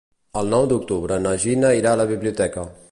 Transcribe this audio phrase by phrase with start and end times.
[0.39, 2.69] El nou d'octubre na Gina irà a la biblioteca.